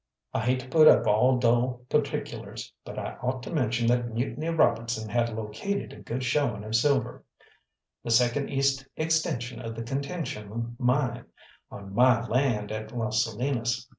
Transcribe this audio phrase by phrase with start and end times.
[0.33, 5.07] I hate to put up dull particulars, but I ought to mention that Mutiny Robertson
[5.07, 7.23] had located a good showing of silver,
[8.03, 11.25] the second east extension of the Contention Mine,
[11.69, 13.87] on my land at Las Salinas.